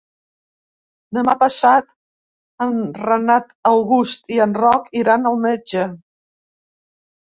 [1.17, 1.91] Demà passat
[2.67, 5.91] en Renat August i en Roc iran al metge.